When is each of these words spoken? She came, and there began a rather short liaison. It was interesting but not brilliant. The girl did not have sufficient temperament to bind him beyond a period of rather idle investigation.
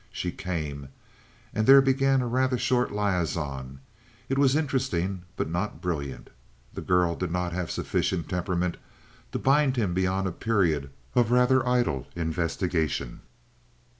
She 0.11 0.31
came, 0.31 0.89
and 1.53 1.67
there 1.67 1.79
began 1.79 2.23
a 2.23 2.27
rather 2.27 2.57
short 2.57 2.91
liaison. 2.91 3.81
It 4.29 4.39
was 4.39 4.55
interesting 4.55 5.25
but 5.37 5.47
not 5.47 5.79
brilliant. 5.79 6.31
The 6.73 6.81
girl 6.81 7.13
did 7.15 7.29
not 7.29 7.53
have 7.53 7.69
sufficient 7.69 8.27
temperament 8.27 8.77
to 9.31 9.37
bind 9.37 9.75
him 9.77 9.93
beyond 9.93 10.25
a 10.25 10.31
period 10.31 10.89
of 11.13 11.29
rather 11.29 11.63
idle 11.67 12.07
investigation. 12.15 13.21